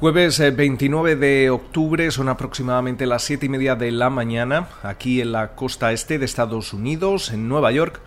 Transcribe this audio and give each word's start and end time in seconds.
Jueves 0.00 0.38
29 0.38 1.14
de 1.14 1.50
octubre, 1.50 2.10
son 2.10 2.30
aproximadamente 2.30 3.04
las 3.04 3.22
7 3.22 3.44
y 3.44 3.48
media 3.50 3.76
de 3.76 3.92
la 3.92 4.08
mañana, 4.08 4.66
aquí 4.82 5.20
en 5.20 5.32
la 5.32 5.48
costa 5.48 5.92
este 5.92 6.18
de 6.18 6.24
Estados 6.24 6.72
Unidos, 6.72 7.30
en 7.32 7.50
Nueva 7.50 7.70
York. 7.70 8.00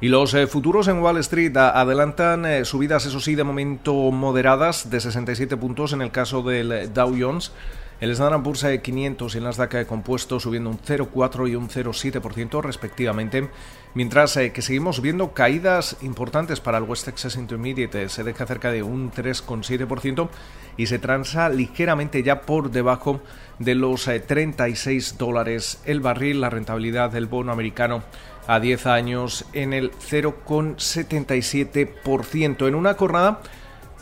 Y 0.00 0.06
los 0.06 0.34
eh, 0.34 0.46
futuros 0.46 0.86
en 0.86 1.00
Wall 1.00 1.16
Street 1.16 1.56
adelantan 1.56 2.46
eh, 2.46 2.64
subidas, 2.64 3.06
eso 3.06 3.18
sí, 3.18 3.34
de 3.34 3.42
momento 3.42 3.92
moderadas, 4.12 4.88
de 4.88 5.00
67 5.00 5.56
puntos 5.56 5.92
en 5.92 6.02
el 6.02 6.12
caso 6.12 6.44
del 6.44 6.92
Dow 6.94 7.12
Jones. 7.18 7.50
El 8.02 8.10
Standard 8.10 8.42
Poor's 8.42 8.66
500 8.82 9.32
y 9.32 9.38
el 9.38 9.44
Nasdaq 9.44 9.86
compuesto 9.86 10.38
subiendo 10.40 10.68
un 10.70 10.80
0,4 10.80 11.48
y 11.48 11.54
un 11.54 11.68
0,7% 11.68 12.60
respectivamente, 12.60 13.48
mientras 13.94 14.36
eh, 14.36 14.50
que 14.50 14.60
seguimos 14.60 15.00
viendo 15.00 15.34
caídas 15.34 15.98
importantes 16.02 16.58
para 16.58 16.78
el 16.78 16.84
West 16.84 17.04
Texas 17.04 17.36
Intermediate, 17.36 18.08
se 18.08 18.24
deja 18.24 18.44
cerca 18.44 18.72
de 18.72 18.82
un 18.82 19.12
3,7% 19.12 20.28
y 20.76 20.88
se 20.88 20.98
transa 20.98 21.48
ligeramente 21.48 22.24
ya 22.24 22.40
por 22.40 22.72
debajo 22.72 23.20
de 23.60 23.76
los 23.76 24.06
36 24.06 25.16
dólares 25.16 25.80
el 25.84 26.00
barril, 26.00 26.40
la 26.40 26.50
rentabilidad 26.50 27.12
del 27.12 27.26
bono 27.26 27.52
americano 27.52 28.02
a 28.48 28.58
10 28.58 28.86
años 28.86 29.44
en 29.52 29.72
el 29.72 29.92
0,77%. 29.92 32.66
En 32.66 32.74
una 32.74 32.94
jornada 32.94 33.42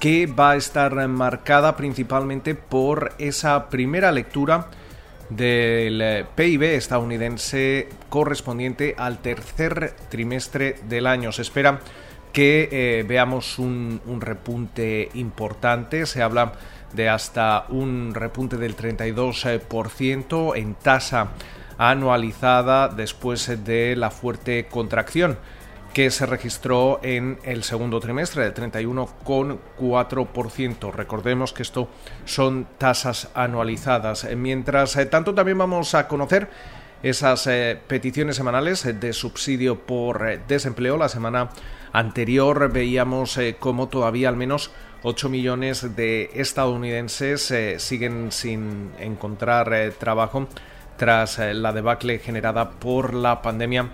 que 0.01 0.27
va 0.27 0.53
a 0.53 0.57
estar 0.57 1.07
marcada 1.09 1.77
principalmente 1.77 2.55
por 2.55 3.13
esa 3.19 3.69
primera 3.69 4.11
lectura 4.11 4.69
del 5.29 6.01
eh, 6.01 6.25
PIB 6.35 6.63
estadounidense 6.75 7.87
correspondiente 8.09 8.95
al 8.97 9.19
tercer 9.19 9.95
trimestre 10.09 10.77
del 10.89 11.07
año. 11.07 11.33
Se 11.33 11.43
espera 11.43 11.81
que 12.33 12.69
eh, 12.73 13.05
veamos 13.07 13.59
un, 13.59 14.01
un, 14.07 14.23
repunte 14.23 15.11
importante. 15.15 16.07
Se 16.07 16.23
habla 16.23 16.55
de 16.95 17.11
hasta 17.11 17.67
un 17.69 18.13
repunte 18.15 18.57
del 18.57 18.77
32% 18.77 20.57
en 20.57 20.75
tasa 20.77 21.29
anualizada 21.77 22.89
después 22.89 23.65
de 23.65 23.97
la 23.97 24.11
fuerte 24.11 24.67
contracción 24.67 25.39
que 25.93 26.11
se 26.11 26.27
registró 26.27 27.01
en 27.03 27.39
el 27.45 27.63
segundo 27.65 28.01
trimestre 28.01 28.45
del 28.45 28.55
31,4%. 28.55 30.93
Recordemos 30.93 31.53
que 31.53 31.63
esto 31.63 31.89
son 32.25 32.67
tasas 32.79 33.29
anualizadas. 33.35 34.27
Mientras 34.37 34.97
eh, 34.97 35.05
tanto, 35.07 35.35
también 35.35 35.59
vamos 35.59 35.95
a 35.95 36.07
conocer 36.07 36.49
esas 37.03 37.47
eh, 37.47 37.81
peticiones 37.87 38.37
semanales 38.37 39.01
de 39.01 39.13
subsidio 39.13 39.81
por 39.81 40.29
eh, 40.29 40.41
desempleo. 40.47 40.97
La 40.97 41.09
semana 41.09 41.51
anterior 41.93 42.71
veíamos 42.71 43.41
como 43.59 43.89
todavía 43.89 44.29
al 44.29 44.37
menos 44.37 44.71
8 45.03 45.29
millones 45.29 45.97
de 45.97 46.31
estadounidenses 46.35 47.53
siguen 47.79 48.31
sin 48.31 48.93
encontrar 49.01 49.93
trabajo 49.99 50.47
tras 50.97 51.39
la 51.39 51.73
debacle 51.73 52.21
generada 52.21 52.71
por 52.71 53.13
la 53.15 53.43
pandemia 53.43 53.91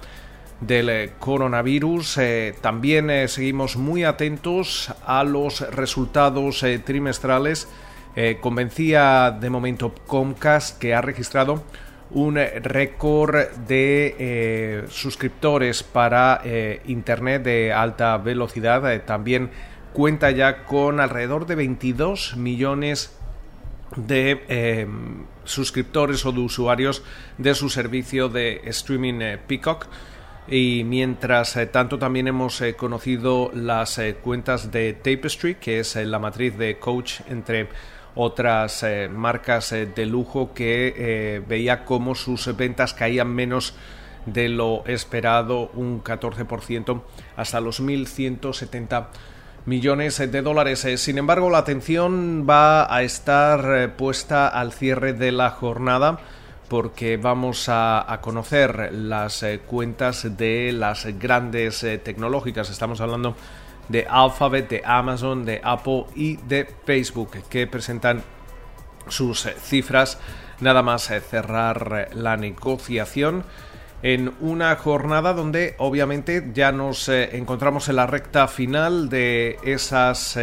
del 0.60 0.88
eh, 0.88 1.12
coronavirus. 1.18 2.18
Eh, 2.18 2.54
también 2.60 3.10
eh, 3.10 3.28
seguimos 3.28 3.76
muy 3.76 4.04
atentos 4.04 4.92
a 5.04 5.24
los 5.24 5.60
resultados 5.74 6.64
trimestrales. 6.84 7.68
convencía 8.40 9.30
de 9.30 9.50
momento 9.50 9.94
Comcast 10.06 10.78
que 10.78 10.94
ha 10.94 11.02
registrado 11.02 11.62
un 12.12 12.36
récord 12.36 13.36
de 13.68 14.86
suscriptores 14.89 15.83
para 15.83 16.40
Internet 16.86 17.42
de 17.42 17.74
alta 17.74 18.16
velocidad. 18.16 19.02
también 19.05 19.50
cuenta 19.92 20.30
ya 20.30 20.64
con 20.64 20.98
alrededor 20.98 21.45
de 21.45 21.56
22 21.56 22.39
millones 22.39 23.14
de 23.96 24.89
suscriptores 25.45 26.24
o 26.24 26.33
de 26.33 26.40
usuarios 26.40 27.02
de 27.36 27.55
su 27.55 27.68
servicio 27.68 28.30
de 28.30 28.62
streaming 28.64 29.36
Peacock 29.46 29.89
y 30.48 30.84
mientras 30.84 31.57
eh, 31.57 31.67
tanto 31.67 31.98
también 31.98 32.29
hemos 32.29 32.61
eh, 32.61 32.74
conocido 32.74 33.51
las 33.52 33.98
eh, 33.98 34.17
cuentas 34.23 34.70
de 34.70 34.92
Tapestry, 34.92 35.57
que 35.57 35.80
es 35.80 35.96
la 35.96 36.18
matriz 36.18 36.57
de 36.57 36.79
Coach 36.79 37.20
entre 37.29 37.68
otras 38.14 38.83
marcas 39.11 39.73
de 39.73 40.07
lujo 40.07 40.55
que 40.55 41.45
veía 41.46 41.84
cómo 41.84 42.14
sus 42.14 42.57
ventas 42.57 42.95
caían 42.95 43.29
menos 43.29 43.74
de 44.24 44.48
lo 44.48 44.86
esperado, 44.86 45.70
un 45.74 46.02
14% 46.02 47.02
hasta 47.36 47.61
los 47.61 47.83
1.170 47.83 49.08
millones 49.67 50.17
de 50.17 50.40
dólares. 50.40 50.89
Sin 50.96 51.18
embargo, 51.18 51.51
la 51.51 51.58
atención 51.58 52.46
va 52.48 52.90
a 52.90 53.02
estar 53.02 53.96
puesta 53.96 54.48
al 54.48 54.73
cierre 54.73 55.13
de 55.13 55.30
la 55.30 55.51
jornada 55.51 56.18
porque 56.68 57.16
vamos 57.16 57.66
a, 57.68 58.18
conocer 58.20 58.92
las 58.92 59.42
eh, 59.42 59.60
cuentas 59.66 60.36
de 60.36 60.72
las 60.72 61.06
grandes 61.18 61.82
eh, 61.84 61.98
tecnológicas. 61.98 62.70
Estamos 62.70 63.00
hablando 63.00 63.36
de 63.88 64.06
Alphabet, 64.08 64.68
de 64.68 64.82
Amazon, 64.84 65.44
de 65.44 65.60
Apple 65.62 66.06
y 66.14 66.36
de 66.36 66.66
Facebook, 66.84 67.30
que 67.48 67.66
presentan 67.66 68.22
sus 69.08 69.46
eh, 69.46 69.54
cifras 69.60 70.18
nada 70.60 70.82
más 70.82 71.10
cerrar 71.28 72.08
la 72.14 72.36
negociación 72.36 73.44
en 74.02 74.33
una 74.40 74.74
jornada 74.77 75.34
donde 75.34 75.74
obviamente 75.78 76.50
ya 76.54 76.72
nos 76.72 77.08
encontramos 77.10 77.90
en 77.90 77.96
la 77.96 78.06
recta 78.06 78.48
final 78.48 79.10
de 79.10 79.58
esas 79.64 80.38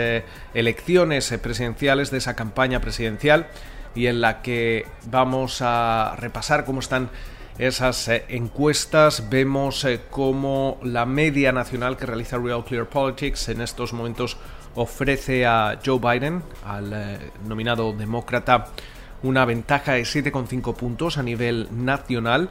elecciones 0.53 1.33
presidenciales, 1.41 2.11
de 2.11 2.19
esa 2.19 2.35
campaña 2.35 2.79
presidencial 2.79 3.47
y 3.95 4.07
en 4.07 4.21
la 4.21 4.41
que 4.41 4.85
vamos 5.05 5.61
a 5.61 6.15
repasar 6.17 6.65
cómo 6.65 6.79
están 6.79 7.09
esas 7.57 8.07
eh, 8.07 8.25
encuestas. 8.29 9.29
Vemos 9.29 9.83
eh, 9.85 10.01
cómo 10.09 10.79
la 10.83 11.05
media 11.05 11.51
nacional 11.51 11.97
que 11.97 12.05
realiza 12.05 12.37
Real 12.37 12.63
Clear 12.65 12.87
Politics 12.87 13.49
en 13.49 13.61
estos 13.61 13.93
momentos 13.93 14.37
ofrece 14.75 15.45
a 15.45 15.79
Joe 15.85 15.99
Biden, 15.99 16.43
al 16.65 16.93
eh, 16.93 17.19
nominado 17.47 17.93
demócrata, 17.93 18.67
una 19.21 19.45
ventaja 19.45 19.93
de 19.93 20.01
7,5 20.01 20.75
puntos 20.75 21.17
a 21.17 21.23
nivel 21.23 21.67
nacional. 21.71 22.49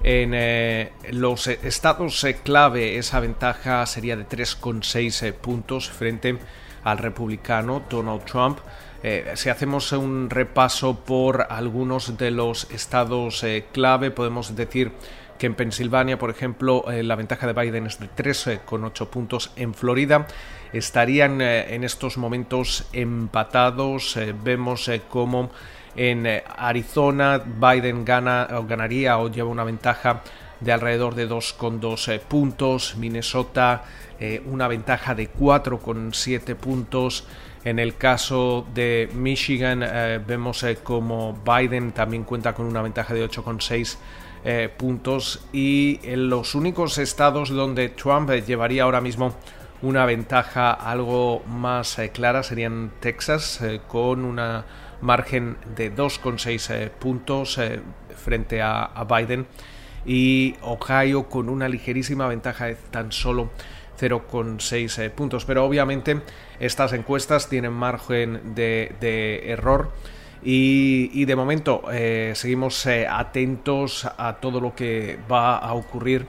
En 0.00 0.90
los 1.10 1.48
estados 1.48 2.24
clave 2.44 2.98
esa 2.98 3.18
ventaja 3.18 3.84
sería 3.84 4.16
de 4.16 4.28
3,6 4.28 5.32
puntos 5.32 5.90
frente 5.90 6.38
al 6.84 6.98
republicano 6.98 7.82
Donald 7.90 8.24
Trump. 8.24 8.58
Eh, 9.02 9.32
si 9.34 9.48
hacemos 9.48 9.92
un 9.92 10.28
repaso 10.28 10.96
por 11.04 11.46
algunos 11.50 12.18
de 12.18 12.32
los 12.32 12.68
estados 12.70 13.44
eh, 13.44 13.66
clave, 13.72 14.10
podemos 14.10 14.56
decir 14.56 14.90
que 15.38 15.46
en 15.46 15.54
Pensilvania, 15.54 16.18
por 16.18 16.30
ejemplo, 16.30 16.90
eh, 16.90 17.04
la 17.04 17.14
ventaja 17.14 17.46
de 17.46 17.52
Biden 17.52 17.86
es 17.86 18.00
de 18.00 18.08
3,8 18.08 19.06
puntos. 19.06 19.52
En 19.54 19.72
Florida 19.72 20.26
estarían 20.72 21.40
en 21.40 21.84
estos 21.84 22.18
momentos 22.18 22.88
empatados. 22.92 24.18
vemos 24.42 24.90
cómo 25.08 25.50
en 25.94 26.26
Arizona 26.56 27.38
Biden 27.38 28.04
gana, 28.04 28.48
o 28.50 28.64
ganaría 28.64 29.18
o 29.18 29.30
lleva 29.30 29.48
una 29.48 29.62
ventaja 29.62 30.22
de 30.58 30.72
alrededor 30.72 31.14
de 31.14 31.28
2,2 31.28 32.18
puntos. 32.18 32.96
Minnesota 32.96 33.84
una 34.44 34.66
ventaja 34.66 35.14
de 35.14 35.32
4,7 35.32 36.56
puntos. 36.56 37.24
En 37.64 37.78
el 37.78 37.96
caso 37.96 38.66
de 38.72 39.08
Michigan 39.14 39.82
eh, 39.82 40.20
vemos 40.24 40.62
eh, 40.62 40.78
como 40.82 41.36
Biden 41.44 41.92
también 41.92 42.24
cuenta 42.24 42.54
con 42.54 42.66
una 42.66 42.82
ventaja 42.82 43.14
de 43.14 43.28
8,6 43.28 43.96
eh, 44.44 44.70
puntos 44.76 45.44
y 45.52 45.98
en 46.04 46.30
los 46.30 46.54
únicos 46.54 46.98
estados 46.98 47.50
donde 47.50 47.88
Trump 47.88 48.30
llevaría 48.30 48.84
ahora 48.84 49.00
mismo 49.00 49.34
una 49.82 50.06
ventaja 50.06 50.72
algo 50.72 51.42
más 51.46 52.00
clara 52.12 52.42
serían 52.42 52.92
Texas 53.00 53.60
con 53.86 54.24
una 54.24 54.64
margen 55.00 55.56
de 55.76 55.94
2,6 55.94 56.90
puntos 56.90 57.60
frente 58.16 58.62
a 58.62 59.06
Biden 59.08 59.46
y 60.06 60.56
Ohio 60.62 61.28
con 61.28 61.48
una 61.48 61.68
ligerísima 61.68 62.26
ventaja 62.28 62.66
de 62.66 62.74
tan 62.74 63.12
solo 63.12 63.50
0,6 63.98 64.98
eh, 64.98 65.10
puntos. 65.10 65.44
Pero 65.44 65.64
obviamente 65.64 66.20
estas 66.60 66.92
encuestas 66.92 67.48
tienen 67.48 67.72
margen 67.72 68.54
de, 68.54 69.42
error. 69.46 69.92
Y, 70.42 71.24
de 71.24 71.34
momento 71.34 71.82
eh, 71.90 72.32
seguimos 72.34 72.86
eh, 72.86 73.06
atentos 73.08 74.08
a 74.16 74.36
todo 74.40 74.60
lo 74.60 74.74
que 74.74 75.18
va 75.30 75.58
a 75.58 75.74
ocurrir 75.74 76.26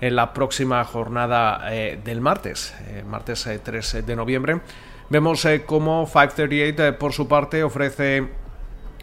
en 0.00 0.16
la 0.16 0.32
próxima 0.32 0.82
jornada 0.84 1.68
del 1.68 2.22
martes, 2.22 2.74
martes 3.06 3.46
3 3.62 4.06
de 4.06 4.16
noviembre. 4.16 4.60
Vemos 5.10 5.46
cómo 5.66 6.06
538 6.06 6.98
por 6.98 7.12
su 7.12 7.28
parte 7.28 7.62
ofrece 7.62 8.28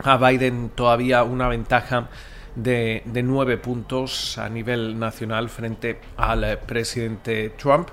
a 0.04 0.18
Biden 0.18 0.72
todavía 0.74 1.24
una 1.24 1.50
ventaja 1.50 2.10
de, 2.58 3.04
nueve 3.24 3.58
puntos 3.58 4.38
a 4.38 4.50
nivel 4.50 5.00
nacional 5.00 5.50
frente 5.50 6.00
al 6.18 6.44
eh, 6.44 6.58
presidente 6.58 7.54
Trump. 7.58 7.90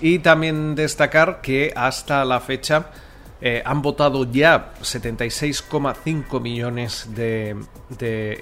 Y 0.00 0.20
también 0.20 0.74
destacar 0.74 1.40
que 1.40 1.72
hasta 1.74 2.24
la 2.24 2.40
fecha 2.40 2.90
Eh, 3.42 3.62
han 3.64 3.80
votado 3.80 4.30
ya 4.30 4.74
76,5 4.82 6.42
millones 6.42 7.08
de, 7.14 7.56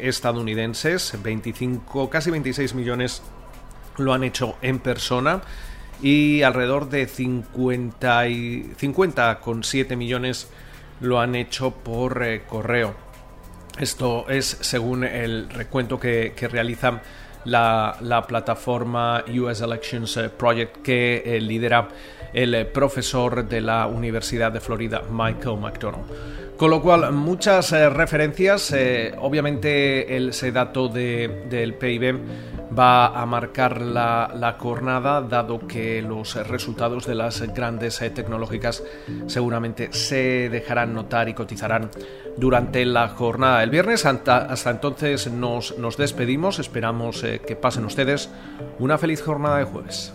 estadounidenses, 0.01 1.17
25, 1.23 2.11
casi 2.11 2.33
26 2.33 2.75
millones 2.75 3.23
lo 3.97 4.13
han 4.13 4.25
hecho 4.25 4.57
en 4.61 4.81
persona 4.81 5.41
y 6.03 6.43
alrededor 6.43 6.89
de 6.89 7.09
50,7 7.09 9.97
millones 9.97 10.49
lo 11.01 11.21
han 11.21 11.37
hecho 11.37 11.71
por 11.71 12.21
eh, 12.25 12.43
correo. 12.49 13.08
Esto 13.79 14.29
es 14.29 14.59
según 14.61 15.05
el 15.05 15.49
recuento 15.51 15.99
que, 16.01 16.33
realiza 16.51 17.01
la, 17.45 18.25
plataforma 18.27 19.25
US 19.41 19.61
Elections 19.61 20.17
eh, 20.17 20.29
Project 20.29 20.83
que 20.83 21.39
lidera 21.41 21.89
el 22.33 22.55
eh, 22.55 22.65
profesor 22.65 23.49
de 23.49 23.61
la 23.61 23.87
Universidad 23.87 24.53
de 24.53 24.61
Florida, 24.61 25.03
Michael 25.11 25.59
McDonald. 25.59 26.05
Con 26.57 26.71
lo 26.71 26.83
cual, 26.83 27.13
muchas 27.13 27.73
eh, 27.73 27.89
referencias. 27.89 28.73
Eh, 28.73 29.15
obviamente, 29.21 30.17
ese 30.17 30.51
dato 30.51 30.89
del 30.89 31.75
PIB 31.75 32.19
va 32.79 33.07
a 33.09 33.27
marcar 33.27 33.81
la, 33.81 34.57
jornada, 34.59 35.21
dado 35.23 35.67
que 35.67 36.03
los 36.03 36.35
resultados 36.47 37.07
de 37.07 37.15
las 37.15 37.41
grandes 37.53 37.99
tecnológicas 38.15 38.83
seguramente 39.27 39.93
se 39.93 40.49
dejarán 40.49 40.95
notar 40.95 41.29
y 41.29 41.35
cotizarán 41.35 41.91
durante 42.37 42.85
la 42.85 43.09
jornada 43.09 43.61
del 43.61 43.71
viernes. 43.71 44.07
Hasta, 44.07 44.71
entonces 44.71 45.31
nos, 45.31 45.77
nos, 45.79 45.97
despedimos. 45.97 46.59
Esperamos 46.59 47.23
que 47.23 47.57
pasen 47.57 47.85
ustedes 47.85 48.31
una 48.79 48.99
feliz 48.99 49.23
jornada 49.23 49.59
de 49.59 49.65
jueves. 49.65 50.13